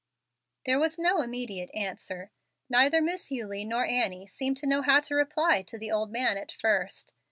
[0.65, 2.31] There was no immediate answer.
[2.71, 6.39] Neither Miss Eulie nor Annie seemed to know how to reply to the old man
[6.39, 7.13] at first.